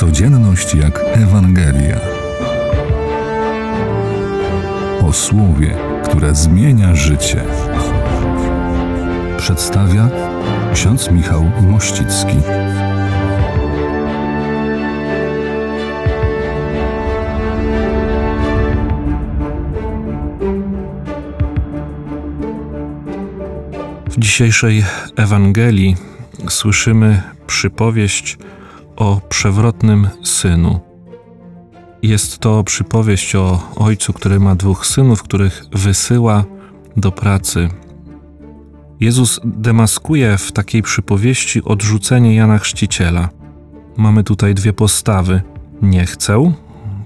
[0.00, 2.00] Codzienność jak Ewangelia.
[5.02, 7.44] O słowie, które zmienia życie.
[9.38, 10.10] Przedstawia
[10.74, 12.36] ksiądz Michał Mościcki.
[24.06, 24.84] W dzisiejszej
[25.16, 25.96] Ewangelii
[26.48, 28.38] słyszymy przypowieść
[29.00, 30.80] o przewrotnym synu.
[32.02, 36.44] Jest to przypowieść o ojcu, który ma dwóch synów, których wysyła
[36.96, 37.68] do pracy.
[39.00, 43.28] Jezus demaskuje w takiej przypowieści odrzucenie Jana Chrzciciela.
[43.96, 45.42] Mamy tutaj dwie postawy.
[45.82, 46.52] Nie chcę,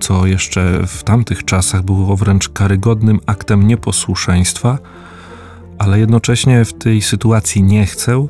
[0.00, 4.78] co jeszcze w tamtych czasach było wręcz karygodnym aktem nieposłuszeństwa,
[5.78, 8.26] ale jednocześnie w tej sytuacji nie chcę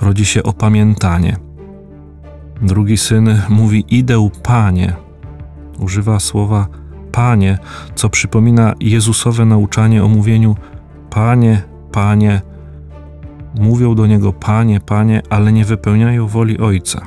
[0.00, 1.53] rodzi się opamiętanie.
[2.62, 4.96] Drugi syn mówi: Idę, panie.
[5.78, 6.66] Używa słowa
[7.12, 7.58] panie,
[7.94, 10.56] co przypomina Jezusowe nauczanie o mówieniu:
[11.10, 12.42] Panie, panie.
[13.60, 17.06] Mówią do niego panie, panie, ale nie wypełniają woli ojca.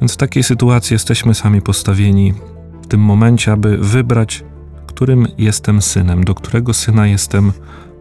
[0.00, 2.34] Więc w takiej sytuacji jesteśmy sami postawieni
[2.82, 4.44] w tym momencie, aby wybrać,
[4.86, 7.52] którym jestem synem, do którego syna jestem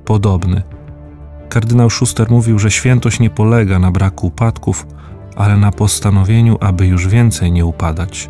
[0.06, 0.62] podobny.
[1.50, 4.88] Kardynał Schuster mówił, że świętość nie polega na braku upadków,
[5.40, 8.30] ale na postanowieniu, aby już więcej nie upadać.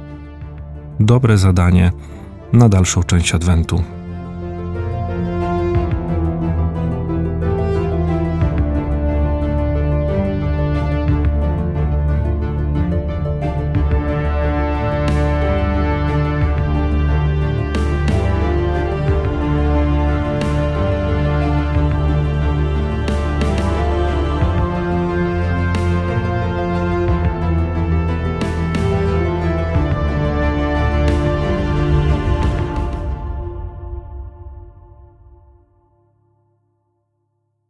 [0.99, 1.91] Dobre zadanie
[2.53, 3.83] na dalszą część Adwentu.